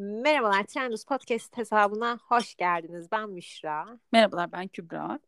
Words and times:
Merhabalar, 0.00 0.64
Trendus 0.64 1.04
Podcast 1.04 1.56
hesabına 1.56 2.18
hoş 2.22 2.54
geldiniz. 2.54 3.12
Ben 3.12 3.30
Müşra. 3.30 3.98
Merhabalar, 4.12 4.52
ben 4.52 4.68
Kübra. 4.68 5.18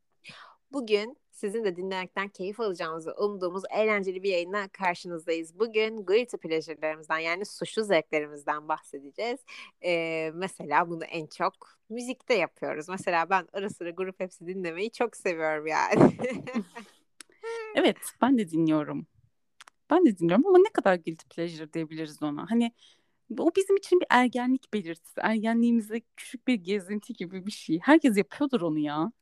Bugün 0.72 1.16
sizin 1.30 1.64
de 1.64 1.76
dinlemekten 1.76 2.28
keyif 2.28 2.60
alacağınızı 2.60 3.12
umduğumuz 3.12 3.62
eğlenceli 3.70 4.22
bir 4.22 4.30
yayına 4.30 4.68
karşınızdayız. 4.68 5.58
Bugün 5.58 6.06
guilty 6.06 6.36
pleasure'larımızdan 6.36 7.18
yani 7.18 7.46
suçlu 7.46 7.84
zevklerimizden 7.84 8.68
bahsedeceğiz. 8.68 9.40
Ee, 9.84 10.30
mesela 10.34 10.90
bunu 10.90 11.04
en 11.04 11.26
çok 11.26 11.54
müzikte 11.88 12.34
yapıyoruz. 12.34 12.88
Mesela 12.88 13.30
ben 13.30 13.48
ara 13.52 13.70
sıra 13.70 13.90
grup 13.90 14.20
hepsi 14.20 14.46
dinlemeyi 14.46 14.90
çok 14.90 15.16
seviyorum 15.16 15.66
yani. 15.66 16.12
evet, 17.74 17.98
ben 18.22 18.38
de 18.38 18.50
dinliyorum. 18.50 19.06
Ben 19.90 20.06
de 20.06 20.18
dinliyorum 20.18 20.46
ama 20.46 20.58
ne 20.58 20.72
kadar 20.72 20.94
guilty 20.94 21.26
pleasure 21.34 21.72
diyebiliriz 21.72 22.22
ona. 22.22 22.50
Hani 22.50 22.72
o 23.38 23.50
bizim 23.56 23.76
için 23.76 24.00
bir 24.00 24.06
ergenlik 24.10 24.74
belirtisi. 24.74 25.20
Ergenliğimizde 25.20 26.02
küçük 26.16 26.48
bir 26.48 26.54
gezinti 26.54 27.12
gibi 27.12 27.46
bir 27.46 27.50
şey. 27.52 27.78
Herkes 27.82 28.16
yapıyordur 28.16 28.60
onu 28.60 28.78
ya. 28.78 29.12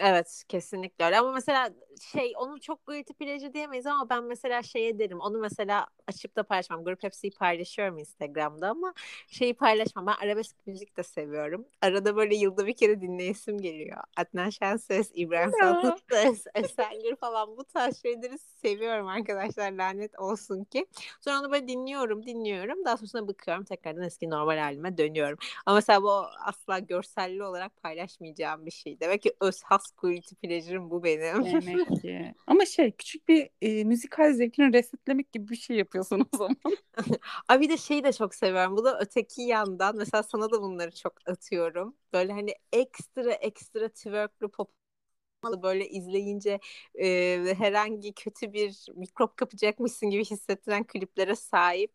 Evet 0.00 0.44
kesinlikle 0.48 1.04
öyle 1.04 1.18
ama 1.18 1.32
mesela 1.32 1.70
şey 2.02 2.32
onu 2.36 2.60
çok 2.60 2.86
guilty 2.86 3.12
pleasure 3.12 3.54
diyemeyiz 3.54 3.86
ama 3.86 4.10
ben 4.10 4.24
mesela 4.24 4.62
şeye 4.62 4.98
derim 4.98 5.20
onu 5.20 5.38
mesela 5.38 5.86
açıp 6.06 6.36
da 6.36 6.42
paylaşmam. 6.42 6.84
Grup 6.84 7.02
hepsiyi 7.02 7.30
paylaşıyorum 7.30 7.98
Instagram'da 7.98 8.68
ama 8.68 8.94
şeyi 9.28 9.54
paylaşmam. 9.54 10.06
Ben 10.06 10.14
arabesk 10.26 10.66
müzik 10.66 10.96
de 10.96 11.02
seviyorum. 11.02 11.66
Arada 11.80 12.16
böyle 12.16 12.34
yılda 12.34 12.66
bir 12.66 12.76
kere 12.76 13.00
dinleyesim 13.00 13.58
geliyor. 13.58 13.98
Adnan 14.16 14.50
Şenses, 14.50 15.10
İbrahim 15.14 15.52
Tatlıses, 15.60 16.46
Esengür 16.54 17.16
falan 17.16 17.56
bu 17.56 17.64
tarz 17.64 18.02
şeyleri 18.02 18.38
seviyorum 18.38 19.06
arkadaşlar 19.06 19.72
lanet 19.72 20.18
olsun 20.18 20.64
ki. 20.64 20.86
Sonra 21.20 21.40
onu 21.40 21.52
böyle 21.52 21.68
dinliyorum 21.68 22.26
dinliyorum. 22.26 22.84
Daha 22.84 22.96
sonrasında 22.96 23.28
bakıyorum 23.28 23.64
tekrardan 23.64 24.02
eski 24.02 24.30
normal 24.30 24.58
halime 24.58 24.98
dönüyorum. 24.98 25.38
Ama 25.66 25.76
mesela 25.76 26.02
bu 26.02 26.24
asla 26.44 26.78
görselli 26.78 27.44
olarak 27.44 27.82
paylaşmayacağım 27.82 28.66
bir 28.66 28.70
şey. 28.70 29.00
Demek 29.00 29.22
ki 29.22 29.32
öz 29.40 29.62
has 29.62 29.92
guilty 29.96 30.34
pleasure'ım 30.34 30.90
bu 30.90 31.04
benim. 31.04 31.44
Demek 31.44 31.88
ki. 32.00 32.34
Ama 32.46 32.64
şey 32.66 32.90
küçük 32.92 33.28
bir 33.28 33.50
e, 33.62 33.84
müzikal 33.84 34.32
zevkini 34.32 34.72
resetlemek 34.72 35.32
gibi 35.32 35.48
bir 35.48 35.56
şey 35.56 35.76
yapıyorsun 35.76 36.28
o 36.34 36.36
zaman. 36.36 36.56
Abi 37.48 37.64
bir 37.64 37.68
de 37.70 37.76
şeyi 37.76 38.04
de 38.04 38.12
çok 38.12 38.34
seviyorum. 38.34 38.76
Bu 38.76 38.84
da 38.84 38.98
öteki 39.00 39.42
yandan 39.42 39.96
mesela 39.96 40.22
sana 40.22 40.50
da 40.52 40.62
bunları 40.62 40.94
çok 40.94 41.12
atıyorum. 41.28 41.96
Böyle 42.12 42.32
hani 42.32 42.54
ekstra 42.72 43.32
ekstra 43.32 43.88
twerklı 43.88 44.48
pop 44.50 44.70
böyle 45.62 45.88
izleyince 45.88 46.60
e, 47.02 47.38
herhangi 47.58 48.12
kötü 48.12 48.52
bir 48.52 48.86
mikrop 48.94 49.36
kapacakmışsın 49.36 50.10
gibi 50.10 50.24
hissettiren 50.24 50.84
kliplere 50.84 51.36
sahip 51.36 51.92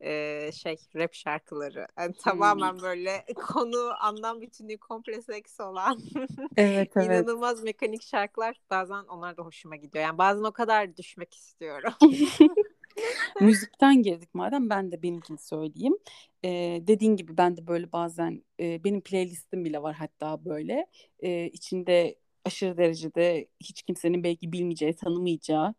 e, 0.00 0.50
şey 0.52 0.76
rap 0.96 1.14
şarkıları. 1.14 1.86
Yani 1.98 2.12
tamamen 2.12 2.72
hmm. 2.72 2.82
böyle 2.82 3.26
konu 3.34 3.92
anlam 4.00 4.40
bütünlüğü 4.40 4.78
komple 4.78 5.22
seks 5.22 5.60
olan 5.60 5.98
evet, 6.56 6.92
evet. 6.96 7.06
inanılmaz 7.06 7.62
mekanik 7.62 8.02
şarkılar 8.02 8.60
bazen 8.70 9.04
onlar 9.04 9.36
da 9.36 9.42
hoşuma 9.42 9.76
gidiyor. 9.76 10.04
Yani 10.04 10.18
bazen 10.18 10.42
o 10.42 10.52
kadar 10.52 10.96
düşmek 10.96 11.34
istiyorum. 11.34 11.92
Müzikten 13.40 14.02
girdik 14.02 14.34
madem 14.34 14.70
ben 14.70 14.92
de 14.92 15.02
benimkini 15.02 15.38
söyleyeyim. 15.38 15.96
Ee, 16.44 16.82
dediğin 16.86 17.16
gibi 17.16 17.36
ben 17.36 17.56
de 17.56 17.66
böyle 17.66 17.92
bazen 17.92 18.44
e, 18.60 18.84
benim 18.84 19.00
playlistim 19.00 19.64
bile 19.64 19.82
var 19.82 19.94
hatta 19.94 20.44
böyle 20.44 20.86
e, 21.20 21.46
içinde 21.46 22.16
aşırı 22.44 22.76
derecede 22.76 23.48
hiç 23.60 23.82
kimsenin 23.82 24.24
belki 24.24 24.52
bilmeyeceği, 24.52 24.96
tanımayacağı 24.96 25.74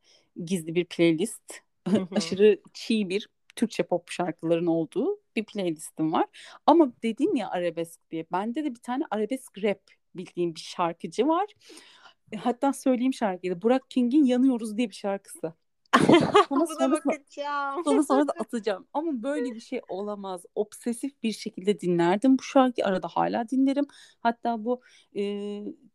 gizli 0.45 0.75
bir 0.75 0.85
playlist. 0.85 1.53
aşırı 2.15 2.61
çiğ 2.73 3.09
bir 3.09 3.29
Türkçe 3.55 3.83
pop 3.83 4.09
şarkıların 4.11 4.65
olduğu 4.65 5.19
bir 5.35 5.45
playlistim 5.45 6.13
var. 6.13 6.25
Ama 6.65 6.93
dediğim 7.03 7.35
ya 7.35 7.49
arabesk 7.49 8.11
diye. 8.11 8.25
Bende 8.31 8.63
de 8.63 8.71
bir 8.75 8.79
tane 8.79 9.03
arabesk 9.11 9.63
rap 9.63 9.81
bildiğim 10.15 10.55
bir 10.55 10.59
şarkıcı 10.59 11.27
var. 11.27 11.47
Hatta 12.37 12.73
söyleyeyim 12.73 13.13
şarkıyı 13.13 13.55
da 13.55 13.61
Burak 13.61 13.89
King'in 13.89 14.23
Yanıyoruz 14.23 14.77
diye 14.77 14.89
bir 14.89 14.95
şarkısı. 14.95 15.53
Buna 16.49 16.65
sonra, 16.65 16.91
bakacağım. 16.91 17.83
Sonra 17.83 18.03
sonra 18.03 18.27
da 18.27 18.31
atacağım. 18.39 18.87
Ama 18.93 19.23
böyle 19.23 19.55
bir 19.55 19.59
şey 19.59 19.81
olamaz. 19.89 20.45
Obsesif 20.55 21.23
bir 21.23 21.31
şekilde 21.31 21.79
dinlerdim. 21.79 22.37
Bu 22.37 22.43
şarkıyı 22.43 22.85
arada 22.87 23.07
hala 23.07 23.49
dinlerim. 23.49 23.85
Hatta 24.19 24.65
bu 24.65 24.81
e, 25.15 25.23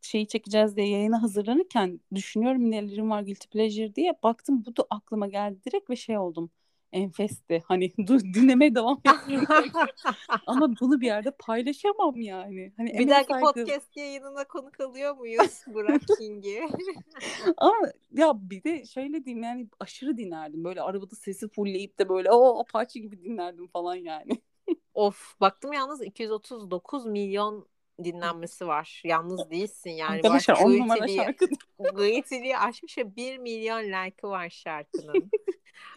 şeyi 0.01 0.29
çekeceğiz 0.29 0.77
diye 0.77 0.89
yayına 0.89 1.23
hazırlanırken 1.23 2.01
düşünüyorum 2.15 2.71
nelerim 2.71 3.11
var 3.11 3.23
Guilty 3.23 3.49
Pleasure 3.49 3.95
diye. 3.95 4.13
Baktım 4.23 4.65
bu 4.67 4.77
da 4.77 4.87
aklıma 4.91 5.27
geldi 5.27 5.59
direkt 5.65 5.91
ve 5.91 5.97
şey 5.97 6.19
oldum 6.19 6.51
enfesti. 6.93 7.63
Hani 7.67 7.93
dur 8.07 8.21
dinlemeye 8.21 8.75
devam 8.75 9.01
ediyorum. 9.27 9.71
Ama 10.47 10.69
bunu 10.81 11.01
bir 11.01 11.07
yerde 11.07 11.31
paylaşamam 11.31 12.21
yani. 12.21 12.73
Hani 12.77 12.99
bir 12.99 13.09
dahaki 13.09 13.27
saygı... 13.29 13.47
podcast 13.47 13.97
yayınına 13.97 14.45
konuk 14.45 14.81
alıyor 14.81 15.17
muyuz 15.17 15.65
Burak 15.67 16.03
King'i? 16.19 16.69
Ama 17.57 17.93
ya 18.13 18.33
bir 18.35 18.65
de 18.65 18.85
şöyle 18.85 19.25
diyeyim 19.25 19.43
yani 19.43 19.69
aşırı 19.81 20.17
dinlerdim. 20.17 20.65
Böyle 20.65 20.83
arabada 20.83 21.15
sesi 21.17 21.49
fullleyip 21.49 21.99
de 21.99 22.09
böyle 22.09 22.31
o 22.31 22.61
Apache 22.61 23.01
gibi 23.01 23.23
dinlerdim 23.23 23.67
falan 23.67 23.95
yani. 23.95 24.43
of 24.95 25.41
baktım 25.41 25.73
yalnız 25.73 26.03
239 26.03 27.07
milyon 27.07 27.69
dinlenmesi 28.05 28.67
var. 28.67 29.03
Yalnız 29.05 29.51
değilsin 29.51 29.91
yani. 29.91 30.17
Arkadaşlar 30.17 30.57
10 30.57 30.73
numara 30.73 31.09
şarkı. 31.09 31.47
Aşmış 32.59 32.99
ve 32.99 33.17
1 33.17 33.39
milyon 33.39 33.83
like'ı 33.83 34.31
var 34.31 34.51
şarkının. 34.51 35.31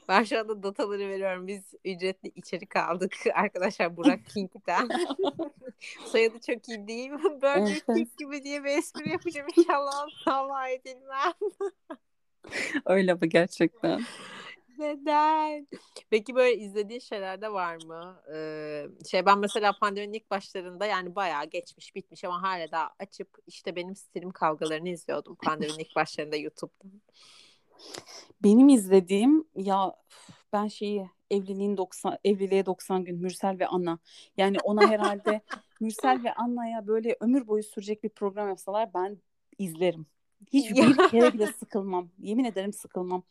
Ben 0.08 0.24
şu 0.24 0.40
anda 0.40 0.64
dataları 0.64 1.10
veriyorum. 1.10 1.48
Biz 1.48 1.74
ücretli 1.86 2.32
içerik 2.36 2.76
aldık 2.76 3.16
arkadaşlar 3.34 3.98
Burak 3.98 4.26
King'den. 4.26 4.90
Soyadı 6.06 6.40
çok 6.48 6.70
iyi 6.70 6.88
değil 6.88 7.10
mi? 7.10 7.24
Burger 7.24 7.80
King 7.80 8.18
gibi 8.18 8.44
diye 8.44 8.64
bir 8.64 8.70
espri 8.70 9.10
yapacağım. 9.10 9.48
İnşallah 9.58 10.08
Allah 10.26 10.70
edilmem. 10.70 11.34
Öyle 12.86 13.22
bu 13.22 13.26
gerçekten. 13.26 14.02
Neden? 14.78 15.68
Peki 16.10 16.36
böyle 16.36 16.58
izlediğin 16.58 17.00
şeyler 17.00 17.42
de 17.42 17.54
var 17.54 17.78
mı? 17.86 18.22
Ee, 18.34 18.86
şey 19.12 19.26
ben 19.26 19.40
mesela 19.40 19.74
pandeminin 19.80 20.14
ilk 20.14 20.32
başlarında 20.32 20.86
yani 20.86 21.16
bayağı 21.16 21.46
geçmiş 21.46 21.96
bitmiş 21.96 22.24
ama 22.24 22.42
hala 22.42 22.72
daha 22.72 22.92
açıp 23.00 23.30
işte 23.48 23.76
benim 23.76 23.96
stilim 23.96 24.32
kavgalarını 24.32 24.90
izliyordum 24.90 25.36
pandeminin 25.36 25.80
ilk 25.80 25.96
başlarında 25.96 26.36
YouTube'da. 26.36 26.88
Benim 28.44 28.70
izlediğim 28.70 29.48
ya 29.56 29.96
ben 30.54 30.68
şeyi 30.68 31.10
evliliğin 31.32 31.78
90 31.78 32.18
evliliğe 32.24 32.66
90 32.66 33.04
gün 33.04 33.18
Mürsel 33.18 33.60
ve 33.60 33.68
Anna. 33.68 34.00
Yani 34.38 34.58
ona 34.64 34.90
herhalde 34.90 35.42
Mürsel 35.80 36.24
ve 36.24 36.34
Anna'ya 36.34 36.88
böyle 36.88 37.18
ömür 37.20 37.48
boyu 37.48 37.64
sürecek 37.64 38.04
bir 38.04 38.10
program 38.10 38.48
yapsalar 38.48 38.94
ben 38.94 39.18
izlerim. 39.58 40.06
Hiç 40.54 40.72
bir 40.72 41.10
kere 41.10 41.34
bile 41.34 41.48
sıkılmam. 41.60 42.10
Yemin 42.20 42.44
ederim 42.44 42.74
sıkılmam. 42.74 43.24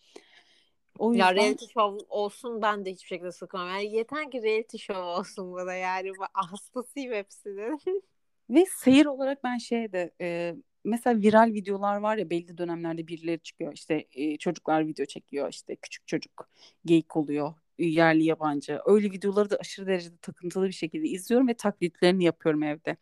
O 0.98 1.12
yüzden... 1.12 1.26
Ya 1.26 1.34
reality 1.34 1.64
show 1.64 2.06
olsun 2.08 2.62
ben 2.62 2.84
de 2.84 2.92
hiçbir 2.92 3.08
şekilde 3.08 3.32
sıkılmam. 3.32 3.69
Yani 3.69 3.97
yeter 3.97 4.31
ki 4.31 4.42
reality 4.42 4.76
show 4.76 5.03
olsun 5.03 5.53
bana 5.53 5.75
yani. 5.75 6.12
Hastasıyım 6.32 7.12
hepsinin. 7.12 8.03
Ve 8.50 8.64
seyir 8.66 9.06
olarak 9.06 9.44
ben 9.44 9.58
şeyde 9.58 10.10
e, 10.20 10.56
mesela 10.84 11.21
viral 11.22 11.53
videolar 11.55 11.97
var 11.97 12.16
ya 12.16 12.31
belli 12.31 12.59
dönemlerde 12.59 13.06
birileri 13.06 13.41
çıkıyor. 13.41 13.72
İşte 13.72 14.06
e, 14.12 14.37
çocuklar 14.39 14.87
video 14.89 15.06
çekiyor 15.06 15.49
işte 15.50 15.77
küçük 15.77 16.06
çocuk 16.06 16.49
geyik 16.84 17.16
oluyor 17.16 17.55
yerli 17.78 18.25
yabancı. 18.25 18.81
Öyle 18.87 19.11
videoları 19.11 19.50
da 19.50 19.56
aşırı 19.56 19.87
derecede 19.87 20.16
takıntılı 20.16 20.66
bir 20.66 20.72
şekilde 20.72 21.09
izliyorum 21.09 21.49
ve 21.49 21.55
taklitlerini 21.55 22.25
yapıyorum 22.25 22.62
evde. 22.62 22.97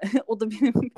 o 0.26 0.40
da 0.40 0.50
benim 0.50 0.72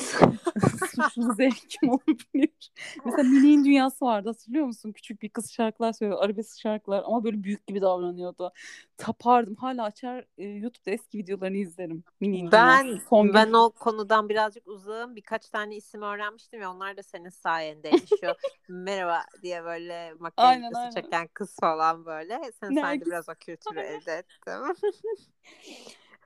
suçlu 0.95 1.35
zevkim 1.35 1.89
olabilir. 1.89 2.73
Mesela 3.05 3.23
Mini'nin 3.23 3.65
dünyası 3.65 4.05
vardı 4.05 4.29
hatırlıyor 4.29 4.67
musun? 4.67 4.93
Küçük 4.93 5.23
bir 5.23 5.29
kız 5.29 5.53
şarkılar 5.53 5.93
söylüyor, 5.93 6.21
arabesk 6.23 6.61
şarkılar 6.61 7.03
ama 7.07 7.25
böyle 7.25 7.43
büyük 7.43 7.67
gibi 7.67 7.81
davranıyordu. 7.81 8.53
Tapardım. 8.97 9.55
Hala 9.55 9.85
açar 9.85 10.25
e, 10.39 10.45
YouTube'da 10.45 10.91
eski 10.91 11.19
videolarını 11.19 11.57
izlerim. 11.57 12.05
Mini'nin 12.21 12.53
ben 12.53 12.87
dünyası. 12.87 13.07
Son 13.09 13.35
ben 13.35 13.53
o 13.53 13.71
konudan 13.71 14.29
birazcık 14.29 14.69
uzağım. 14.69 15.17
Birkaç 15.17 15.49
tane 15.49 15.77
isim 15.77 16.03
öğrenmiştim 16.03 16.61
ve 16.61 16.69
onlar 16.69 16.97
da 16.97 17.03
senin 17.03 17.29
sayende 17.29 17.91
Şu 17.91 18.27
merhaba 18.69 19.19
diye 19.43 19.65
böyle 19.65 20.15
makyaj 20.19 20.63
çeken 20.95 21.29
kız 21.35 21.57
falan 21.61 22.05
böyle. 22.05 22.41
Sen 22.61 22.75
sayende 22.75 23.16
biraz 23.17 23.29
o 23.29 23.35
kültürü 23.35 23.81
elde 23.81 24.13
ettim. 24.13 24.63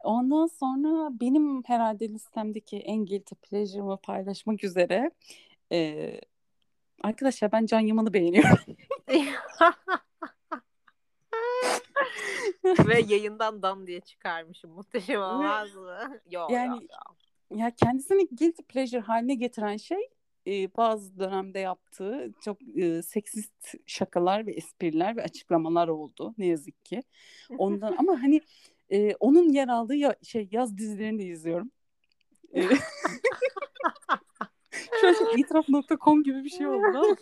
Ondan 0.05 0.47
sonra 0.47 1.21
benim 1.21 1.63
herhalde 1.63 2.09
listemdeki 2.09 2.79
en 2.79 3.07
guilty 3.07 3.35
pleasure'ımı 3.35 3.97
paylaşmak 3.97 4.65
üzere 4.65 5.11
e, 5.73 6.21
arkadaşlar 7.03 7.53
ben 7.53 7.67
Can 7.67 7.81
Yaman'ı 7.81 8.13
beğeniyorum. 8.13 8.77
Ve 12.65 13.01
yayından 13.09 13.63
dan 13.63 13.87
diye 13.87 14.01
çıkarmışım. 14.01 14.71
Muhteşem 14.71 15.21
olmaz 15.21 15.75
mı? 15.75 16.21
Yok 16.31 16.51
yani, 16.51 16.89
ya, 17.51 17.59
ya 17.59 17.71
kendisini 17.71 18.29
guilty 18.29 18.63
pleasure 18.63 19.01
haline 19.01 19.35
getiren 19.35 19.77
şey 19.77 20.09
e, 20.50 20.76
bazı 20.76 21.19
dönemde 21.19 21.58
yaptığı 21.58 22.32
çok 22.44 22.58
e, 22.76 23.02
seksist 23.02 23.75
şakalar 23.87 24.47
ve 24.47 24.52
espriler 24.52 25.17
ve 25.17 25.23
açıklamalar 25.23 25.88
oldu 25.88 26.35
ne 26.38 26.47
yazık 26.47 26.85
ki. 26.85 27.02
Ondan 27.58 27.97
ama 27.99 28.23
hani 28.23 28.41
Ee, 28.91 29.14
onun 29.20 29.49
yer 29.49 29.69
aldığı 29.69 29.94
ya, 29.94 30.17
şey 30.23 30.49
yaz 30.52 30.79
dizilerini 30.79 31.19
de 31.19 31.25
izliyorum. 31.25 31.70
An 35.05 35.14
çok 35.19 35.38
itiraf.com 35.38 36.23
gibi 36.23 36.44
bir 36.44 36.50
şey 36.50 36.67
oldu. 36.67 37.17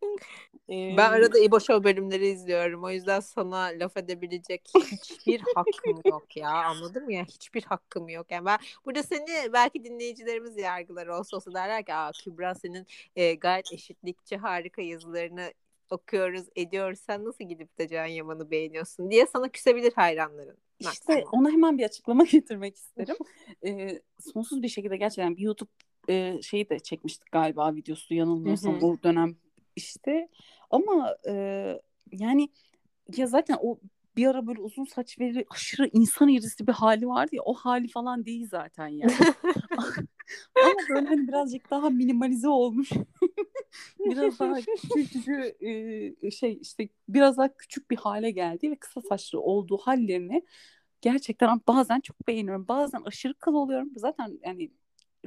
Ee, 0.70 0.94
ben 0.96 1.12
arada 1.12 1.38
İbo 1.38 1.60
Show 1.60 1.84
bölümleri 1.84 2.26
izliyorum. 2.26 2.84
O 2.84 2.90
yüzden 2.90 3.20
sana 3.20 3.56
laf 3.58 3.96
edebilecek 3.96 4.68
hiçbir 4.92 5.40
hakkım 5.54 6.00
yok 6.04 6.36
ya. 6.36 6.50
Anladın 6.50 7.04
mı 7.04 7.12
ya? 7.12 7.24
Hiçbir 7.24 7.62
hakkım 7.62 8.08
yok. 8.08 8.26
Yani 8.30 8.46
ben 8.46 8.58
burada 8.84 9.02
seni 9.02 9.52
belki 9.52 9.84
dinleyicilerimiz 9.84 10.56
yargılar 10.56 11.06
olsa 11.06 11.36
olsa 11.36 11.54
derler 11.54 11.84
ki 11.84 11.94
Aa, 11.94 12.10
Kübra 12.24 12.54
senin 12.54 12.86
e, 13.16 13.34
gayet 13.34 13.72
eşitlikçi 13.72 14.36
harika 14.36 14.82
yazılarını 14.82 15.52
okuyoruz, 15.90 16.44
ediyoruz. 16.56 16.98
Sen 17.06 17.24
nasıl 17.24 17.44
gidip 17.44 17.78
de 17.78 17.88
Can 17.88 18.06
Yaman'ı 18.06 18.50
beğeniyorsun 18.50 19.10
diye 19.10 19.26
sana 19.26 19.48
küsebilir 19.48 19.92
hayranların. 19.92 20.56
İşte 20.78 21.24
ona 21.32 21.50
hemen 21.50 21.78
bir 21.78 21.84
açıklama 21.84 22.24
getirmek 22.30 22.76
isterim. 22.76 23.16
ee, 23.66 24.00
sonsuz 24.32 24.62
bir 24.62 24.68
şekilde 24.68 24.96
gerçekten 24.96 25.36
bir 25.36 25.42
YouTube 25.42 25.70
e, 26.08 26.42
şeyi 26.42 26.70
de 26.70 26.78
çekmiştik 26.78 27.32
galiba 27.32 27.74
videosu 27.74 28.14
yanılmıyorsam 28.14 28.82
o 28.82 29.02
dönem 29.02 29.36
işte 29.76 30.28
ama 30.70 31.16
e, 31.28 31.32
yani 32.12 32.48
ya 33.16 33.26
zaten 33.26 33.56
o 33.60 33.78
bir 34.16 34.26
ara 34.26 34.46
böyle 34.46 34.60
uzun 34.60 34.84
saç 34.84 35.20
veri 35.20 35.46
aşırı 35.50 35.90
insan 35.92 36.28
irisi 36.28 36.66
bir 36.66 36.72
hali 36.72 37.08
vardı 37.08 37.36
ya 37.36 37.42
o 37.42 37.54
hali 37.54 37.88
falan 37.88 38.24
değil 38.24 38.48
zaten 38.48 38.88
yani. 38.88 39.12
Ama 40.64 40.74
böyle 40.88 41.06
hani 41.06 41.28
birazcık 41.28 41.70
daha 41.70 41.90
minimalize 41.90 42.48
olmuş. 42.48 42.90
biraz 43.98 44.40
daha 44.40 44.54
küçücü 44.94 45.54
e, 46.22 46.30
şey 46.30 46.58
işte 46.60 46.88
biraz 47.08 47.38
daha 47.38 47.56
küçük 47.56 47.90
bir 47.90 47.96
hale 47.96 48.30
geldi 48.30 48.70
ve 48.70 48.76
kısa 48.76 49.00
saçlı 49.00 49.40
olduğu 49.40 49.76
hallerini 49.76 50.42
gerçekten 51.00 51.60
bazen 51.68 52.00
çok 52.00 52.28
beğeniyorum. 52.28 52.68
Bazen 52.68 53.02
aşırı 53.04 53.34
kıl 53.34 53.54
oluyorum. 53.54 53.90
Zaten 53.96 54.38
yani 54.44 54.70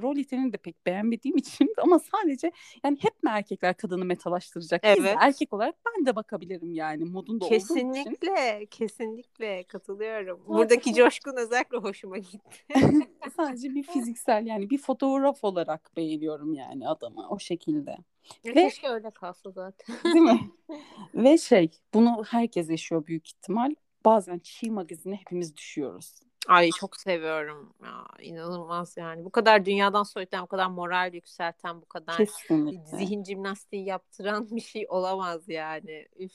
rol 0.01 0.17
yeteneğini 0.17 0.53
de 0.53 0.57
pek 0.57 0.85
beğenmediğim 0.85 1.37
için 1.37 1.73
ama 1.77 1.99
sadece 1.99 2.51
yani 2.83 2.97
hep 3.01 3.23
mi 3.23 3.29
erkekler 3.29 3.77
kadını 3.77 4.05
metalaştıracak? 4.05 4.81
Evet. 4.83 4.97
Biz 4.97 5.05
erkek 5.19 5.53
olarak 5.53 5.75
ben 5.85 6.05
de 6.05 6.15
bakabilirim 6.15 6.73
yani 6.73 7.05
modunda 7.05 7.49
kesinlikle, 7.49 7.87
olduğum 7.89 7.99
için. 7.99 8.11
Kesinlikle, 8.11 8.65
kesinlikle 8.65 9.63
katılıyorum. 9.63 10.43
Buradaki 10.47 10.93
coşkun 10.93 11.35
özellikle 11.37 11.77
hoşuma 11.77 12.17
gitti. 12.17 12.63
sadece 13.37 13.75
bir 13.75 13.83
fiziksel 13.83 14.45
yani 14.45 14.69
bir 14.69 14.77
fotoğraf 14.77 15.43
olarak 15.43 15.91
beğeniyorum 15.97 16.53
yani 16.53 16.87
adamı 16.87 17.29
o 17.29 17.39
şekilde. 17.39 17.97
Ve, 18.45 18.53
Keşke 18.53 18.89
öyle 18.89 19.11
kalsa 19.11 19.51
zaten. 19.51 19.95
Değil 20.03 20.25
mi? 20.25 20.39
Ve 21.13 21.37
şey 21.37 21.71
bunu 21.93 22.23
herkes 22.27 22.69
yaşıyor 22.69 23.05
büyük 23.05 23.27
ihtimal. 23.27 23.75
Bazen 24.05 24.39
çiğ 24.39 24.71
magazine 24.71 25.15
hepimiz 25.15 25.55
düşüyoruz. 25.55 26.19
Ay 26.49 26.69
çok 26.71 26.97
seviyorum 26.97 27.73
ya 27.83 28.05
inanılmaz 28.21 28.97
yani. 28.97 29.25
Bu 29.25 29.29
kadar 29.29 29.65
dünyadan 29.65 30.03
soyutan 30.03 30.43
bu 30.43 30.47
kadar 30.47 30.67
moral 30.67 31.13
yükselten 31.13 31.81
bu 31.81 31.85
kadar 31.85 32.17
Kesinlikle. 32.17 32.97
zihin 32.97 33.23
jimnastiği 33.23 33.85
yaptıran 33.85 34.47
bir 34.51 34.61
şey 34.61 34.85
olamaz 34.89 35.49
yani. 35.49 36.07
Üf. 36.15 36.33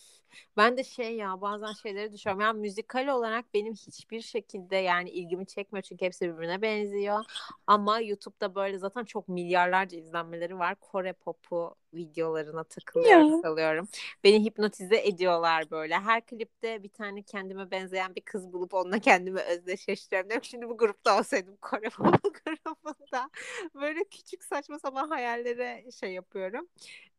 Ben 0.57 0.77
de 0.77 0.85
şey 0.85 1.17
ya 1.17 1.41
bazen 1.41 1.73
şeyleri 1.73 2.13
düşünüyorum 2.13 2.41
yani 2.41 2.61
müzikal 2.61 3.09
olarak 3.09 3.55
benim 3.55 3.75
hiçbir 3.75 4.21
şekilde 4.21 4.77
yani 4.77 5.11
ilgimi 5.11 5.47
çekmiyor 5.47 5.83
çünkü 5.83 6.05
hepsi 6.05 6.29
birbirine 6.29 6.63
benziyor. 6.63 7.25
Ama 7.67 8.01
YouTube'da 8.01 8.55
böyle 8.55 8.79
zaten 8.79 9.05
çok 9.05 9.29
milyarlarca 9.29 9.99
izlenmeleri 9.99 10.59
var. 10.59 10.75
Kore 10.75 11.13
popu 11.13 11.75
videolarına 11.95 12.65
takılıyorum 12.65 13.43
kalıyorum. 13.43 13.89
Beni 14.25 14.45
hipnotize 14.45 14.97
ediyorlar 14.97 15.71
böyle. 15.71 15.95
Her 15.95 16.27
klipte 16.27 16.83
bir 16.83 16.89
tane 16.89 17.23
kendime 17.23 17.71
benzeyen 17.71 18.15
bir 18.15 18.21
kız 18.21 18.53
bulup 18.53 18.75
onunla 18.75 18.99
kendimi 18.99 19.41
özdeşleştiriyorum. 19.41 20.31
Diyorum 20.31 20.45
şimdi 20.45 20.69
bu 20.69 20.77
grupta 20.77 21.19
olsaydım 21.19 21.57
Kore 21.57 21.91
Pop 21.91 22.23
grubunda. 22.45 23.31
Böyle 23.75 24.05
küçük 24.05 24.45
saçma 24.45 24.79
sapan 24.79 25.09
hayallere 25.09 25.85
şey 26.01 26.13
yapıyorum. 26.13 26.69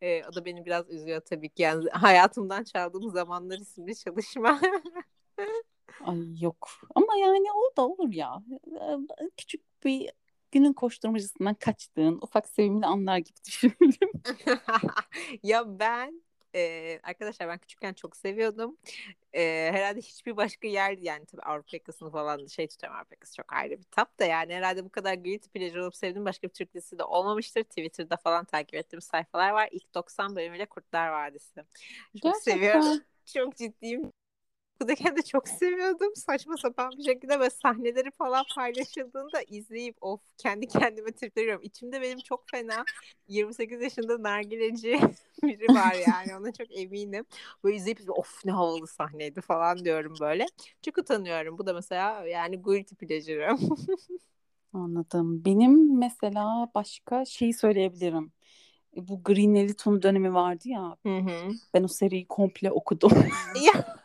Ee, 0.01 0.23
o 0.31 0.35
da 0.35 0.45
beni 0.45 0.65
biraz 0.65 0.89
üzüyor 0.89 1.21
tabii 1.21 1.49
ki. 1.49 1.61
Yani 1.61 1.89
hayatımdan 1.89 2.63
çaldığım 2.63 3.09
zamanlar 3.09 3.57
isimli 3.57 3.95
çalışma. 3.95 4.61
Ay 6.05 6.41
yok. 6.41 6.69
Ama 6.95 7.15
yani 7.17 7.47
o 7.51 7.77
da 7.77 7.81
olur 7.81 8.13
ya. 8.13 8.43
Küçük 9.37 9.83
bir 9.83 10.11
günün 10.55 10.73
koşturmacasından 10.73 11.53
kaçtığın 11.53 12.19
ufak 12.21 12.49
sevimli 12.49 12.85
anlar 12.85 13.17
gibi 13.17 13.37
düşündüm. 13.45 14.11
ya 15.43 15.79
ben 15.79 16.23
e, 16.55 16.99
arkadaşlar 17.03 17.47
ben 17.47 17.57
küçükken 17.57 17.93
çok 17.93 18.15
seviyordum. 18.17 18.77
E, 19.33 19.69
herhalde 19.73 20.01
hiçbir 20.01 20.37
başka 20.37 20.67
yer 20.67 20.97
yani 20.97 21.25
tabii 21.25 21.41
Avrupa 21.41 21.69
yakasını 21.73 22.11
falan 22.11 22.45
şey 22.45 22.67
tutuyorum 22.67 22.97
Avrupa 22.97 23.15
yakası 23.15 23.35
çok 23.35 23.53
ayrı 23.53 23.79
bir 23.79 23.83
tap 23.91 24.19
da 24.19 24.25
yani 24.25 24.53
herhalde 24.53 24.85
bu 24.85 24.89
kadar 24.89 25.13
guilty 25.13 25.49
pleasure 25.49 25.83
olup 25.83 25.95
sevdiğim 25.95 26.25
başka 26.25 26.47
bir 26.47 26.53
Türk 26.53 26.73
dizisi 26.73 26.99
de 26.99 27.03
olmamıştır. 27.03 27.63
Twitter'da 27.63 28.17
falan 28.17 28.45
takip 28.45 28.75
ettiğim 28.75 29.01
sayfalar 29.01 29.51
var. 29.51 29.69
İlk 29.71 29.95
90 29.95 30.35
bölümüyle 30.35 30.65
Kurtlar 30.65 31.09
Vadisi. 31.09 31.55
Çok 31.55 32.23
Gerçekten. 32.23 32.53
seviyorum. 32.53 33.03
Çok 33.25 33.55
ciddiyim. 33.55 34.11
Okuldayken 34.75 35.15
de 35.15 35.21
çok 35.21 35.47
seviyordum. 35.47 36.15
Saçma 36.15 36.57
sapan 36.57 36.91
bir 36.97 37.03
şekilde 37.03 37.39
ve 37.39 37.49
sahneleri 37.49 38.11
falan 38.11 38.43
paylaşıldığında 38.55 39.41
izleyip 39.47 39.97
of 40.01 40.21
kendi 40.37 40.67
kendime 40.67 41.11
tripleniyorum. 41.11 41.63
İçimde 41.63 42.01
benim 42.01 42.19
çok 42.19 42.49
fena 42.51 42.83
28 43.27 43.81
yaşında 43.81 44.23
nargileci 44.23 44.99
biri 45.43 45.73
var 45.73 45.95
yani 46.07 46.37
ona 46.37 46.53
çok 46.53 46.67
eminim. 46.79 47.25
Böyle 47.63 47.75
izleyip 47.75 47.99
of 48.09 48.45
ne 48.45 48.51
havalı 48.51 48.87
sahneydi 48.87 49.41
falan 49.41 49.85
diyorum 49.85 50.13
böyle. 50.19 50.45
Çok 50.81 50.97
utanıyorum. 50.97 51.57
Bu 51.57 51.65
da 51.65 51.73
mesela 51.73 52.27
yani 52.27 52.61
guilty 52.61 52.95
pleasure'ım. 52.95 53.59
Anladım. 54.73 55.45
Benim 55.45 55.97
mesela 55.97 56.71
başka 56.75 57.25
şeyi 57.25 57.53
söyleyebilirim. 57.53 58.31
E, 58.97 59.07
bu 59.07 59.23
Green 59.23 59.55
Eliton 59.55 60.01
dönemi 60.01 60.33
vardı 60.33 60.63
ya. 60.65 60.97
Hı 61.03 61.17
hı. 61.17 61.51
Ben 61.73 61.83
o 61.83 61.87
seriyi 61.87 62.27
komple 62.27 62.71
okudum. 62.71 63.11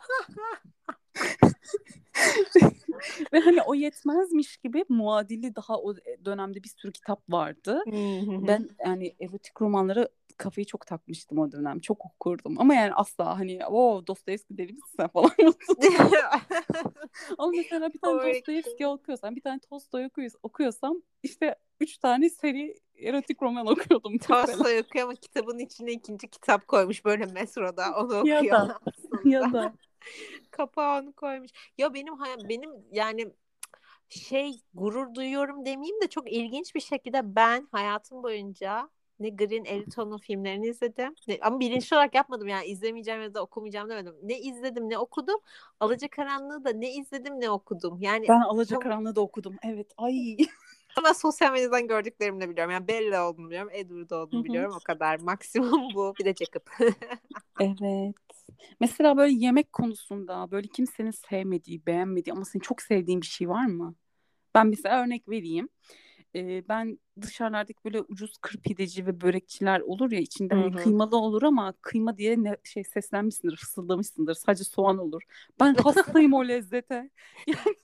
Ve 3.32 3.40
hani 3.40 3.62
o 3.62 3.74
yetmezmiş 3.74 4.56
gibi 4.56 4.84
muadili 4.88 5.54
daha 5.54 5.78
o 5.78 5.94
dönemde 6.24 6.62
bir 6.62 6.68
sürü 6.68 6.92
kitap 6.92 7.20
vardı. 7.28 7.82
ben 8.48 8.68
yani 8.86 9.14
erotik 9.20 9.60
romanları 9.60 10.08
kafayı 10.36 10.64
çok 10.64 10.86
takmıştım 10.86 11.38
o 11.38 11.52
dönem. 11.52 11.80
Çok 11.80 12.06
okurdum. 12.06 12.60
Ama 12.60 12.74
yani 12.74 12.94
asla 12.94 13.38
hani 13.38 13.66
o 13.66 14.06
Dostoyevski 14.06 14.58
deli 14.58 14.72
misin 14.72 14.96
sen 14.96 15.08
falan. 15.08 15.30
Ama 17.38 17.52
mesela 17.56 17.92
bir 17.92 17.98
tane 17.98 18.34
Dostoyevski 18.34 18.86
okuyorsam, 18.86 19.36
bir 19.36 19.40
tane 19.40 19.58
Tolstoy 19.58 20.08
okuyorsam 20.42 21.02
işte 21.22 21.56
üç 21.80 21.98
tane 21.98 22.30
seri 22.30 22.74
erotik 22.98 23.42
roman 23.42 23.66
okuyordum. 23.66 24.18
Tolstoy 24.18 24.78
okuyor 24.78 25.04
ama 25.04 25.14
kitabın 25.14 25.58
içine 25.58 25.92
ikinci 25.92 26.28
kitap 26.28 26.68
koymuş 26.68 27.04
böyle 27.04 27.26
metroda 27.26 27.84
onu 27.96 28.18
okuyor. 28.18 28.42
Ya 28.42 28.52
da, 28.52 28.80
ya 29.24 29.52
da 29.52 29.74
kapağını 30.50 31.12
koymuş. 31.12 31.50
Ya 31.78 31.94
benim 31.94 32.14
benim 32.48 32.70
yani 32.92 33.32
şey 34.08 34.60
gurur 34.74 35.14
duyuyorum 35.14 35.66
demeyeyim 35.66 36.00
de 36.02 36.08
çok 36.08 36.32
ilginç 36.32 36.74
bir 36.74 36.80
şekilde 36.80 37.36
ben 37.36 37.68
hayatım 37.72 38.22
boyunca 38.22 38.90
ne 39.20 39.30
Green 39.30 39.64
Eliton'un 39.64 40.18
filmlerini 40.18 40.66
izledim. 40.66 41.14
Ne, 41.28 41.38
ama 41.42 41.60
bilinçli 41.60 41.96
olarak 41.96 42.14
yapmadım 42.14 42.48
yani 42.48 42.66
izlemeyeceğim 42.66 43.22
ya 43.22 43.34
da 43.34 43.42
okumayacağım 43.42 43.88
demedim. 43.88 44.14
Ne 44.22 44.40
izledim 44.40 44.90
ne 44.90 44.98
okudum. 44.98 45.40
Alacakaranlığı 45.80 46.64
da 46.64 46.70
ne 46.70 46.92
izledim 46.92 47.40
ne 47.40 47.50
okudum. 47.50 47.98
Yani 48.00 48.28
Ben 48.28 48.40
Alacakaranlığı 48.40 49.16
da 49.16 49.20
okudum. 49.20 49.56
Evet. 49.64 49.86
Ay. 49.96 50.36
Ama 50.96 51.14
sosyal 51.14 51.52
medyadan 51.52 51.86
gördüklerimle 51.86 52.48
biliyorum. 52.48 52.72
Yani 52.72 52.88
Bella 52.88 53.28
olduğunu 53.28 53.46
biliyorum. 53.46 53.70
Edward 53.72 54.10
olduğunu 54.10 54.44
biliyorum. 54.44 54.74
O 54.76 54.84
kadar. 54.84 55.20
Maksimum 55.20 55.94
bu. 55.94 56.14
Bir 56.18 56.24
de 56.24 56.34
Jacob. 56.34 56.62
evet. 57.60 58.14
Mesela 58.80 59.16
böyle 59.16 59.32
yemek 59.32 59.72
konusunda 59.72 60.50
böyle 60.50 60.68
kimsenin 60.68 61.10
sevmediği, 61.10 61.86
beğenmediği 61.86 62.32
ama 62.32 62.44
senin 62.44 62.62
çok 62.62 62.82
sevdiğin 62.82 63.20
bir 63.20 63.26
şey 63.26 63.48
var 63.48 63.66
mı? 63.66 63.94
Ben 64.54 64.66
mesela 64.66 65.02
örnek 65.02 65.28
vereyim. 65.28 65.68
Ee, 66.34 66.68
ben 66.68 66.98
dışarılardaki 67.20 67.84
böyle 67.84 68.00
ucuz 68.00 68.38
kır 68.38 68.60
pideci 68.60 69.06
ve 69.06 69.20
börekçiler 69.20 69.80
olur 69.80 70.12
ya 70.12 70.20
içinde 70.20 70.54
hani 70.54 70.76
kıymalı 70.76 71.16
olur 71.16 71.42
ama 71.42 71.74
kıyma 71.82 72.16
diye 72.16 72.42
ne 72.42 72.56
şey 72.64 72.84
seslenmişsindir, 72.84 73.56
fısıldamışsındır. 73.56 74.34
Sadece 74.34 74.64
soğan 74.64 74.98
olur. 74.98 75.22
Ben 75.60 75.74
hastayım 75.84 76.32
o 76.32 76.48
lezzete. 76.48 77.10
Yani 77.46 77.76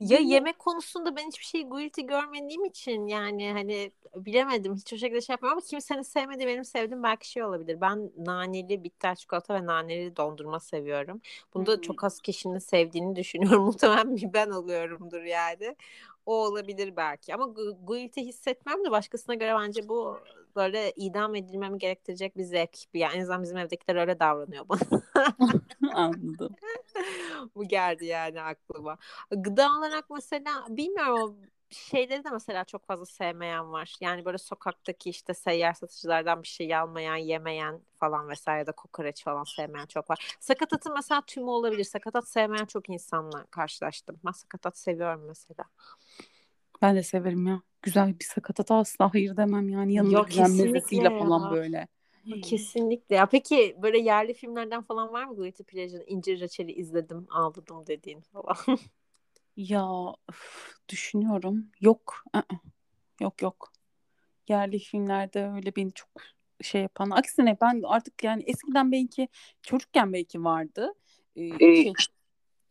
ya 0.00 0.18
yemek 0.18 0.58
konusunda 0.58 1.16
ben 1.16 1.26
hiçbir 1.28 1.44
şey 1.44 1.64
guilty 1.64 2.02
görmediğim 2.02 2.64
için 2.64 3.06
yani 3.06 3.52
hani 3.52 3.92
bilemedim 4.16 4.74
hiç 4.74 4.92
o 4.92 4.96
şekilde 4.96 5.20
şey 5.20 5.32
yapmıyorum 5.34 5.58
ama 5.58 5.66
kimsenin 5.66 6.02
sevmediği 6.02 6.48
benim 6.48 6.64
sevdiğim 6.64 7.02
belki 7.02 7.30
şey 7.30 7.44
olabilir. 7.44 7.80
Ben 7.80 8.10
naneli 8.18 8.84
bitter 8.84 9.14
çikolata 9.14 9.54
ve 9.54 9.66
naneli 9.66 10.16
dondurma 10.16 10.60
seviyorum. 10.60 11.20
Bunda 11.54 11.74
hmm. 11.74 11.80
çok 11.80 12.04
az 12.04 12.20
kişinin 12.20 12.58
sevdiğini 12.58 13.16
düşünüyorum. 13.16 13.62
Muhtemelen 13.64 14.16
bir 14.16 14.32
ben 14.32 14.50
alıyorumdur 14.50 15.22
yani. 15.22 15.76
O 16.26 16.34
olabilir 16.46 16.96
belki 16.96 17.34
ama 17.34 17.54
guilty 17.82 18.20
hissetmem 18.20 18.84
de 18.84 18.90
başkasına 18.90 19.34
göre 19.34 19.54
bence 19.58 19.88
bu 19.88 20.18
böyle 20.56 20.92
idam 20.96 21.34
edilmemi 21.34 21.78
gerektirecek 21.78 22.36
bir 22.36 22.42
zevk. 22.42 22.76
Yani 22.94 23.16
en 23.16 23.20
azından 23.20 23.42
bizim 23.42 23.56
evdekiler 23.56 23.96
öyle 23.96 24.20
davranıyor 24.20 24.68
bana. 24.68 25.02
Anladım. 25.94 26.56
Bu 27.54 27.68
geldi 27.68 28.04
yani 28.04 28.42
aklıma. 28.42 28.96
Gıda 29.30 29.68
olarak 29.78 30.10
mesela 30.10 30.66
bilmiyorum 30.68 31.36
şeyleri 31.70 32.24
de 32.24 32.30
mesela 32.30 32.64
çok 32.64 32.86
fazla 32.86 33.06
sevmeyen 33.06 33.72
var. 33.72 33.96
Yani 34.00 34.24
böyle 34.24 34.38
sokaktaki 34.38 35.10
işte 35.10 35.34
seyyar 35.34 35.72
satıcılardan 35.74 36.42
bir 36.42 36.48
şey 36.48 36.76
almayan, 36.76 37.16
yemeyen 37.16 37.80
falan 37.94 38.28
vesaire 38.28 38.66
de 38.66 38.72
kokoreç 38.72 39.24
falan 39.24 39.44
sevmeyen 39.44 39.86
çok 39.86 40.10
var. 40.10 40.36
Sakatatın 40.40 40.94
mesela 40.94 41.22
tümü 41.26 41.46
olabilir. 41.46 41.84
Sakatat 41.84 42.28
sevmeyen 42.28 42.64
çok 42.64 42.90
insanla 42.90 43.46
karşılaştım. 43.50 44.20
Ben 44.24 44.32
sakatat 44.32 44.78
seviyorum 44.78 45.24
mesela. 45.28 45.64
Ben 46.82 46.96
de 46.96 47.02
severim 47.02 47.46
ya. 47.46 47.62
Güzel 47.82 48.18
bir 48.20 48.24
sakatata 48.24 48.74
asla 48.74 49.14
hayır 49.14 49.36
demem 49.36 49.68
yani. 49.68 49.94
Yanında 49.94 50.12
Yok, 50.12 50.26
güzel 50.26 50.44
kesinlikle 50.44 50.72
mezesiyle 50.72 51.04
ya. 51.04 51.18
falan 51.18 51.50
böyle. 51.50 51.88
Kesinlikle. 52.42 53.16
Ya 53.16 53.26
peki 53.26 53.76
böyle 53.82 53.98
yerli 53.98 54.34
filmlerden 54.34 54.82
falan 54.82 55.12
var 55.12 55.24
mı 55.24 55.36
Guilty 55.36 55.62
Pleasure'ın 55.62 56.04
İncir 56.06 56.40
Reçeli 56.40 56.72
izledim, 56.72 57.26
ağladım 57.30 57.86
dediğin 57.86 58.20
falan? 58.20 58.56
Ya 59.56 59.86
üf, 60.30 60.74
düşünüyorum. 60.88 61.66
Yok. 61.80 62.24
ı-ı. 62.34 62.58
Yok 63.20 63.42
yok. 63.42 63.72
Yerli 64.48 64.78
filmlerde 64.78 65.50
öyle 65.56 65.76
beni 65.76 65.92
çok 65.92 66.08
şey 66.62 66.82
yapan. 66.82 67.10
Aksine 67.10 67.56
ben 67.60 67.82
artık 67.84 68.24
yani 68.24 68.42
eskiden 68.46 68.92
belki 68.92 69.28
çocukken 69.62 70.12
belki 70.12 70.44
vardı. 70.44 70.94
Ee, 71.36 71.58
şey, 71.58 71.92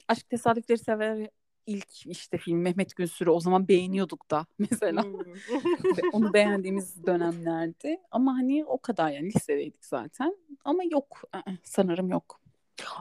Aşk 0.08 0.30
Tesadüfleri 0.30 0.78
Sever 0.78 1.30
ilk 1.70 2.08
işte 2.08 2.38
film 2.38 2.62
Mehmet 2.62 2.96
Günsür'ü 2.96 3.30
o 3.30 3.40
zaman 3.40 3.68
beğeniyorduk 3.68 4.32
da 4.32 4.46
mesela. 4.60 5.06
Onu 6.14 6.34
beğendiğimiz 6.34 7.04
dönemlerdi. 7.06 7.98
Ama 8.12 8.34
hani 8.34 8.66
o 8.66 8.78
kadar 8.82 9.12
yani 9.12 9.34
lisedeydik 9.34 9.86
zaten. 9.86 10.38
Ama 10.64 10.84
yok. 10.84 11.22
Sanırım 11.64 12.10
yok. 12.10 12.40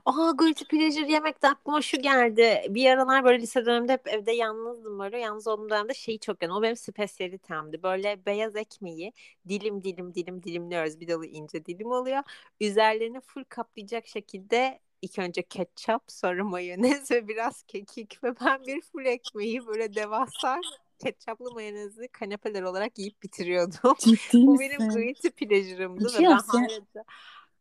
Aa 0.05 0.31
guilty 0.31 0.65
pleasure 0.65 1.13
yemekte 1.13 1.49
aklıma 1.49 1.83
şu 1.83 1.97
geldi. 2.03 2.63
Bir 2.69 2.91
aralar 2.91 3.25
böyle 3.25 3.43
lise 3.43 3.67
döneminde 3.67 3.93
hep 3.93 4.09
evde 4.09 4.33
yalnızdım 4.33 4.99
böyle. 4.99 5.19
Yalnız 5.19 5.47
olduğum 5.47 5.71
dönemde 5.71 5.95
şeyi 5.95 6.19
çok 6.21 6.43
yani. 6.43 6.53
O 6.53 6.63
benim 6.63 6.77
spesiyalitemdi. 6.77 7.83
Böyle 7.83 8.27
beyaz 8.27 8.57
ekmeği 8.57 9.13
dilim 9.49 9.85
dilim 9.85 10.15
dilim 10.15 10.43
dilimliyoruz. 10.43 11.01
Bir 11.01 11.09
dalı 11.09 11.27
ince 11.27 11.65
dilim 11.67 11.91
oluyor. 11.91 12.23
Üzerlerini 12.61 13.21
full 13.21 13.45
kaplayacak 13.45 14.07
şekilde 14.07 14.81
ilk 15.03 15.19
önce 15.19 15.43
ketçap 15.43 16.03
sonra 16.09 16.45
mayonez 16.45 17.11
ve 17.11 17.29
biraz 17.29 17.63
kekik 17.63 18.25
ve 18.25 18.35
ben 18.41 18.67
bir 18.67 18.81
full 18.81 19.05
ekmeği 19.05 19.67
böyle 19.67 19.95
devasa 19.95 20.61
ketçaplı 20.99 21.53
mayonezli 21.53 22.09
kanepeler 22.09 22.63
olarak 22.63 22.99
yiyip 22.99 23.23
bitiriyordum. 23.23 23.95
Ciddi 23.99 24.47
Bu 24.47 24.53
misin? 24.53 24.71
benim 24.79 24.89
guilty 24.91 25.29
pleasure'ımdı 25.29 26.15
ve 26.15 26.19
ben 26.19 26.25
hala 26.25 27.05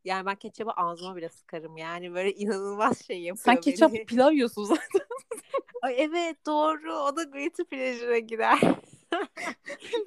yani 0.05 0.25
ben 0.25 0.35
ketçabı 0.35 0.71
ağzıma 0.71 1.15
bile 1.15 1.29
sıkarım. 1.29 1.77
Yani 1.77 2.13
böyle 2.13 2.33
inanılmaz 2.33 3.05
şey 3.05 3.21
yapıyor 3.21 3.55
Sen 3.55 3.61
ketçap 3.61 3.93
beni. 3.93 4.05
pilav 4.05 4.31
yiyorsun 4.31 4.63
zaten. 4.63 5.01
Ay 5.81 5.95
evet 5.97 6.45
doğru. 6.45 6.93
O 6.93 7.15
da 7.15 7.23
guilty 7.23 7.61
pleasure'a 7.63 8.19
girer. 8.19 8.59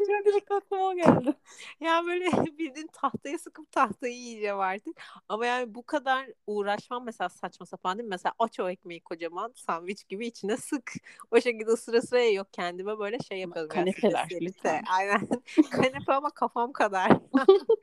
Ben 0.09 0.25
direkt 0.25 0.50
aklıma 0.50 0.83
o 0.88 0.95
geldi. 0.95 1.35
ya 1.80 2.04
böyle 2.07 2.25
bildiğin 2.59 2.87
tahtaya 2.92 3.38
sıkıp 3.38 3.73
tahtayı 3.73 4.14
yiyeceğim 4.14 4.59
artık. 4.59 5.00
Ama 5.28 5.47
yani 5.47 5.75
bu 5.75 5.83
kadar 5.83 6.26
uğraşmam 6.47 7.04
mesela 7.04 7.28
saçma 7.28 7.66
sapan 7.66 7.99
değil 7.99 8.07
mi? 8.07 8.11
Mesela 8.11 8.33
aç 8.38 8.61
o 8.61 8.69
ekmeği 8.71 9.00
kocaman 9.00 9.52
sandviç 9.57 10.09
gibi 10.09 10.26
içine 10.26 10.57
sık. 10.57 10.92
O 11.30 11.40
şekilde 11.40 11.76
sıra 11.76 12.02
sıra 12.02 12.25
yok 12.25 12.52
kendime 12.52 12.99
böyle 12.99 13.19
şey 13.19 13.38
yapıyordum. 13.38 13.76
ya, 13.76 13.85
kanepeler, 13.85 14.28
lütfen. 14.40 14.85
Aynen. 14.92 15.28
Kanepe 15.71 16.12
ama 16.12 16.30
kafam 16.30 16.73
kadar. 16.73 17.09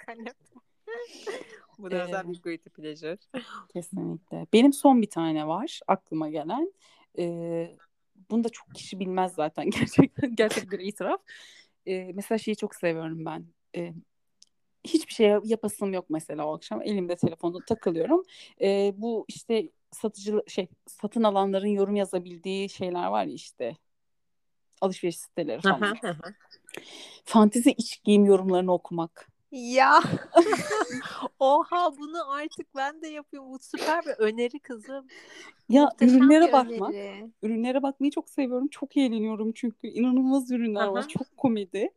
Kanepe. 0.06 0.34
Bu 1.80 1.92
da 1.92 2.04
özel 2.04 2.26
Ee, 2.26 2.30
bir 2.30 2.42
guilty 2.42 2.70
pleasure. 2.70 3.18
Kesinlikle. 3.74 4.48
Benim 4.54 4.74
son 4.74 5.02
bir 5.02 5.10
tane 5.10 5.48
var 5.48 5.80
aklıma 5.88 6.30
gelen. 6.30 6.74
Ee, 7.20 7.76
bunu 8.32 8.44
da 8.44 8.50
çok 8.50 8.76
kişi 8.76 9.00
bilmez 9.00 9.34
zaten 9.34 9.70
gerçekten 9.80 10.36
gerçek 10.36 10.72
bir 10.72 10.80
itiraf. 10.80 11.22
Ee, 11.88 12.12
mesela 12.14 12.38
şeyi 12.38 12.56
çok 12.56 12.76
seviyorum 12.76 13.26
ben. 13.26 13.46
Ee, 13.76 13.94
hiçbir 14.84 15.14
şey 15.14 15.36
yapasım 15.44 15.94
yok 15.94 16.06
mesela 16.10 16.46
o 16.46 16.56
akşam. 16.56 16.82
Elimde 16.82 17.16
telefonda 17.16 17.58
takılıyorum. 17.68 18.24
Ee, 18.62 18.94
bu 18.98 19.26
işte 19.28 19.70
satıcı 19.92 20.44
şey 20.48 20.68
satın 20.88 21.24
alanların 21.24 21.68
yorum 21.68 21.96
yazabildiği 21.96 22.70
şeyler 22.70 23.08
var 23.08 23.26
ya 23.26 23.34
işte 23.34 23.78
alışveriş 24.82 25.18
siteleri 25.18 25.62
falan. 25.62 25.96
Fantezi 27.26 27.72
iç 27.72 28.04
giyim 28.04 28.26
yorumlarını 28.26 28.74
okumak. 28.74 29.30
Ya 29.52 30.02
oha 31.40 31.98
bunu 31.98 32.32
artık 32.32 32.76
ben 32.76 33.02
de 33.02 33.08
yapıyorum. 33.08 33.52
Bu 33.52 33.60
süper 33.60 34.06
bir 34.06 34.12
öneri 34.12 34.60
kızım. 34.60 35.08
Ya 35.70 35.84
Muhteşem 35.84 36.18
ürünlere 36.18 36.52
bakmak. 36.52 36.94
öneri. 36.94 37.32
Ürünlere 37.44 37.84
bakmayı 37.84 38.12
çok 38.12 38.30
seviyorum. 38.30 38.68
Çok 38.68 38.98
eğleniyorum 38.98 39.52
çünkü 39.56 39.88
inanılmaz 39.88 40.52
ürünler 40.52 40.88
var. 40.88 41.08
Çok 41.08 41.38
komedi. 41.38 41.90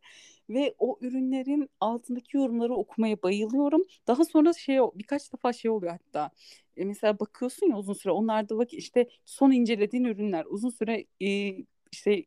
Ve 0.49 0.75
o 0.79 0.97
ürünlerin 1.01 1.69
altındaki 1.79 2.37
yorumları 2.37 2.73
okumaya 2.75 3.23
bayılıyorum. 3.23 3.83
Daha 4.07 4.25
sonra 4.25 4.53
şey 4.53 4.79
birkaç 4.95 5.33
defa 5.33 5.53
şey 5.53 5.71
oluyor 5.71 5.91
hatta. 5.91 6.31
E, 6.77 6.85
mesela 6.85 7.19
bakıyorsun 7.19 7.67
ya 7.67 7.77
uzun 7.77 7.93
süre 7.93 8.11
onlarda 8.11 8.57
bak 8.57 8.73
işte 8.73 9.09
son 9.25 9.51
incelediğin 9.51 10.03
ürünler 10.03 10.45
uzun 10.49 10.69
süre 10.69 11.05
e, 11.21 11.55
işte 11.91 12.25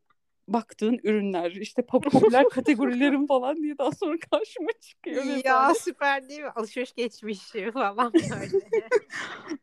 baktığın 0.48 1.00
ürünler 1.02 1.50
işte 1.50 1.82
pop- 1.82 2.10
popüler 2.10 2.48
kategorilerin 2.48 3.26
falan 3.26 3.56
diye 3.56 3.78
daha 3.78 3.92
sonra 3.92 4.16
karşıma 4.30 4.70
çıkıyor. 4.80 5.24
Ya 5.24 5.36
vesaire. 5.36 5.74
süper 5.74 6.28
değil 6.28 6.40
mi? 6.40 6.48
Alışveriş 6.48 6.92
geçmişi 6.92 7.70
falan 7.70 8.12
böyle. 8.12 8.88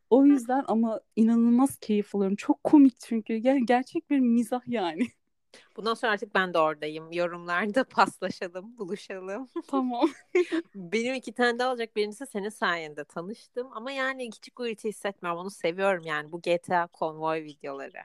O 0.10 0.26
yüzden 0.26 0.64
ama 0.68 1.00
inanılmaz 1.16 1.78
keyif 1.78 2.16
alıyorum. 2.16 2.36
Çok 2.36 2.64
komik 2.64 3.00
çünkü. 3.00 3.34
Ger- 3.34 3.66
gerçek 3.66 4.10
bir 4.10 4.20
mizah 4.20 4.62
yani. 4.68 5.08
Bundan 5.78 5.94
sonra 5.94 6.12
artık 6.12 6.36
ben 6.36 6.54
de 6.54 6.60
oradayım. 6.60 7.12
Yorumlarda 7.12 7.84
paslaşalım, 7.90 8.78
buluşalım. 8.78 9.50
Tamam. 9.68 10.10
Benim 10.76 11.14
iki 11.14 11.34
tane 11.34 11.60
daha 11.60 11.72
olacak. 11.72 11.96
Birincisi 11.96 12.26
senin 12.26 12.50
sayende 12.50 13.04
tanıştım. 13.04 13.68
Ama 13.72 13.92
yani 13.92 14.28
hiç 14.28 14.50
guilty 14.56 14.88
hissetmiyorum. 14.88 15.42
Onu 15.42 15.50
seviyorum 15.50 16.04
yani. 16.06 16.32
Bu 16.32 16.42
GTA 16.42 16.88
konvoy 16.88 17.44
videoları. 17.44 18.02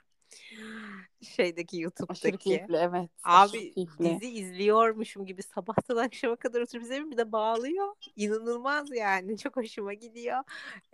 Şeydeki 1.22 1.76
Aşırı 1.76 1.82
YouTube'daki. 1.82 2.38
keyifli 2.38 2.76
evet. 2.76 3.10
Aşırı 3.24 3.58
Abi 3.60 3.70
keyifli. 3.74 4.04
dizi 4.04 4.28
izliyormuşum 4.32 5.26
gibi 5.26 5.42
sabahtan 5.42 5.96
akşama 6.06 6.36
kadar 6.36 6.60
oturup 6.60 6.84
izliyorum 6.84 7.10
bir 7.10 7.16
de 7.16 7.32
bağlıyor. 7.32 7.86
İnanılmaz 8.16 8.90
yani 8.96 9.38
çok 9.38 9.56
hoşuma 9.56 9.92
gidiyor. 9.94 10.38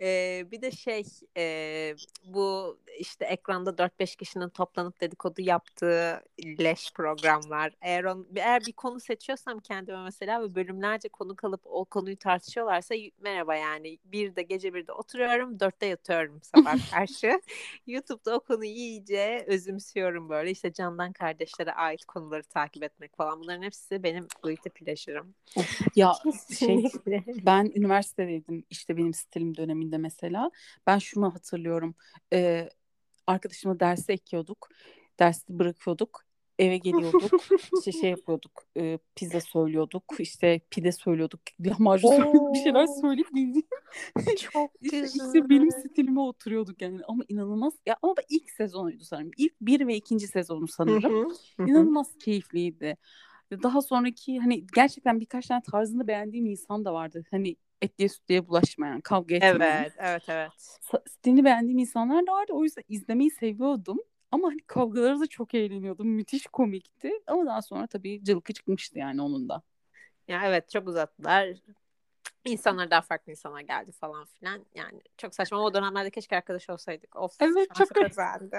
Ee, 0.01 0.45
bir 0.51 0.61
de 0.61 0.71
şey 0.71 1.03
e, 1.37 1.95
bu 2.25 2.77
işte 2.99 3.25
ekranda 3.25 3.69
4-5 3.69 4.15
kişinin 4.17 4.49
toplanıp 4.49 5.01
dedikodu 5.01 5.41
yaptığı 5.41 6.23
leş 6.59 6.91
programlar. 6.93 7.73
Eğer, 7.81 8.03
on, 8.03 8.27
eğer 8.35 8.61
bir 8.67 8.73
konu 8.73 8.99
seçiyorsam 8.99 9.59
kendime 9.59 10.03
mesela 10.03 10.41
ve 10.41 10.55
bölümlerce 10.55 11.09
konu 11.09 11.35
kalıp 11.35 11.61
o 11.65 11.85
konuyu 11.85 12.17
tartışıyorlarsa 12.17 12.95
merhaba 13.21 13.55
yani 13.55 13.97
bir 14.05 14.35
de 14.35 14.41
gece 14.41 14.73
bir 14.73 14.87
de 14.87 14.91
oturuyorum 14.91 15.59
dörtte 15.59 15.85
yatıyorum 15.85 16.41
sabah 16.43 16.75
karşı. 16.91 17.41
YouTube'da 17.87 18.35
o 18.35 18.39
konuyu 18.39 18.71
iyice 18.71 19.45
özümsüyorum 19.47 20.02
böyle. 20.29 20.51
İşte 20.51 20.73
Candan 20.73 21.13
kardeşlere 21.13 21.71
ait 21.71 22.05
konuları 22.05 22.43
takip 22.43 22.83
etmek 22.83 23.17
falan. 23.17 23.39
Bunların 23.39 23.61
hepsi 23.63 24.03
benim 24.03 24.27
guilty 24.43 24.69
pleasure'ım. 24.69 25.35
Ya 25.95 26.13
şey 26.59 26.83
ben 27.27 27.71
üniversitedeydim 27.75 28.65
işte 28.69 28.97
benim 28.97 29.13
stilim 29.13 29.57
döneminde 29.57 29.97
mesela. 29.97 30.51
Ben 30.87 30.97
şunu 30.97 31.33
hatırlıyorum. 31.33 31.95
Ee, 32.33 32.69
arkadaşımla 33.27 33.79
derse 33.79 34.13
ekiyorduk. 34.13 34.69
Dersi 35.19 35.43
bırakıyorduk. 35.49 36.25
Eve 36.59 36.77
geliyorduk. 36.77 37.31
işte 37.77 37.91
şey 37.91 38.09
yapıyorduk. 38.09 38.63
e, 38.77 38.99
pizza 39.15 39.41
söylüyorduk. 39.41 40.03
işte 40.19 40.61
pide 40.69 40.91
söylüyorduk. 40.91 41.41
Lahmacun 41.65 42.09
söylüyorduk. 42.09 42.53
Bir 42.53 42.59
şeyler 42.59 42.85
söyleyip 43.01 43.33
bildiğin 43.33 43.67
Çok 44.37 44.71
İşte, 44.81 44.99
güzel. 44.99 45.25
işte 45.25 45.49
benim 45.49 45.71
stilime 45.71 46.19
oturuyorduk 46.19 46.81
yani 46.81 46.99
ama 47.07 47.23
inanılmaz 47.29 47.73
ya 47.85 47.97
ama 48.01 48.15
ilk 48.29 48.51
sezonuydu 48.51 49.03
sanırım 49.03 49.31
ilk 49.37 49.61
bir 49.61 49.87
ve 49.87 49.95
ikinci 49.95 50.27
sezonu 50.27 50.67
sanırım 50.67 51.33
inanılmaz 51.59 52.17
keyifliydi 52.17 52.97
daha 53.63 53.81
sonraki 53.81 54.39
hani 54.39 54.67
gerçekten 54.75 55.19
birkaç 55.19 55.47
tane 55.47 55.61
tarzını 55.71 56.07
beğendiğim 56.07 56.45
insan 56.45 56.85
da 56.85 56.93
vardı 56.93 57.23
hani 57.31 57.55
etliye 57.81 58.09
sütlüye 58.09 58.47
bulaşmayan 58.47 59.01
kavga 59.01 59.35
etmeyen 59.35 59.55
Evet, 59.55 59.93
evet, 59.97 60.23
evet. 60.27 60.51
Stilini 61.09 61.45
beğendiğim 61.45 61.79
insanlar 61.79 62.27
da 62.27 62.31
vardı 62.31 62.53
o 62.53 62.63
yüzden 62.63 62.83
izlemeyi 62.87 63.31
seviyordum 63.31 63.97
ama 64.33 64.47
hani 64.47 64.61
kavgaları 64.67 65.19
da 65.19 65.27
çok 65.27 65.53
eğleniyordum 65.53 66.07
müthiş 66.07 66.47
komikti 66.47 67.11
ama 67.27 67.45
daha 67.45 67.61
sonra 67.61 67.87
tabii 67.87 68.23
cılkı 68.23 68.53
çıkmıştı 68.53 68.99
yani 68.99 69.21
onun 69.21 69.49
da 69.49 69.61
Ya 70.27 70.41
evet 70.45 70.69
çok 70.69 70.87
uzattılar. 70.87 71.49
İnsanlar 72.45 72.91
daha 72.91 73.01
farklı 73.01 73.31
insanlar 73.31 73.61
geldi 73.61 73.91
falan 73.91 74.25
filan. 74.25 74.65
Yani 74.75 75.01
çok 75.17 75.35
saçma. 75.35 75.57
Ama 75.57 75.67
o 75.67 75.73
dönemlerde 75.73 76.09
keşke 76.11 76.37
arkadaş 76.37 76.69
olsaydık. 76.69 77.15
Of 77.15 77.35
Evet, 77.39 77.75
çok- 77.75 77.87
çok 77.95 78.05
özeldi. 78.05 78.57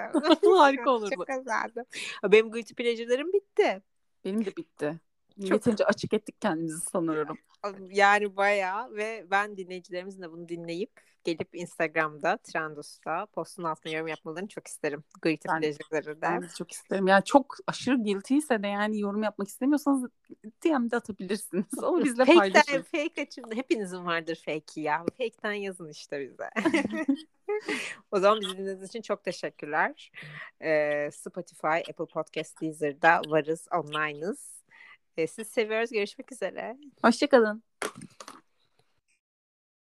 harika 0.59 0.90
olurdu 0.90 1.14
çok 1.14 1.31
özeldi. 1.31 1.85
Benim 2.25 2.50
guilty 2.50 2.75
pleasure'larım 2.75 3.33
bitti. 3.33 3.83
benim 4.25 4.45
de 4.45 4.57
bitti 4.57 5.00
Çok... 5.40 5.50
Yeterince 5.50 5.85
açık 5.85 6.12
ettik 6.14 6.40
kendimizi 6.40 6.81
sanıyorum. 6.81 7.38
Yani 7.90 8.37
bayağı 8.37 8.95
ve 8.95 9.26
ben 9.31 9.57
dinleyicilerimizin 9.57 10.23
de 10.23 10.31
bunu 10.33 10.49
dinleyip 10.49 11.00
gelip 11.25 11.49
Instagram'da, 11.52 12.37
Trendos'ta 12.37 13.26
postun 13.26 13.64
altına 13.64 13.93
yorum 13.93 14.09
yapmalarını 14.09 14.49
çok 14.49 14.66
isterim. 14.66 15.04
Guilty 15.23 15.49
ben, 15.49 15.61
Pleasure'ları 15.61 16.16
da. 16.16 16.23
Ben 16.23 16.43
de 16.43 16.49
çok 16.59 16.73
isterim. 16.73 17.07
Yani 17.07 17.25
çok 17.25 17.57
aşırı 17.66 17.97
guilty 17.97 18.37
ise 18.37 18.62
de 18.62 18.66
yani 18.66 19.00
yorum 19.00 19.23
yapmak 19.23 19.49
istemiyorsanız 19.49 20.11
DM'de 20.64 20.97
atabilirsiniz. 20.97 21.66
Ama 21.83 21.99
bizle 22.04 22.25
Fake'den, 22.25 22.38
paylaşın. 22.38 22.83
Fake 22.83 23.23
açımda 23.23 23.54
hepinizin 23.54 24.04
vardır 24.04 24.43
fake'i 24.45 24.81
ya. 24.81 24.99
Fake'ten 24.99 25.52
yazın 25.52 25.88
işte 25.88 26.21
bize. 26.21 26.50
o 28.12 28.21
zaman 28.21 28.40
bizi 28.40 28.52
dinlediğiniz 28.52 28.88
için 28.88 29.02
çok 29.02 29.25
teşekkürler. 29.25 30.12
Ee, 30.61 31.11
Spotify, 31.12 31.66
Apple 31.66 32.07
Podcast, 32.07 32.61
Deezer'da 32.61 33.21
varız, 33.26 33.66
online'ız. 33.73 34.54
Ee, 35.16 35.26
siz 35.26 35.49
seviyoruz. 35.49 35.90
Görüşmek 35.90 36.33
üzere. 36.33 36.76
Hoşçakalın. 37.02 37.62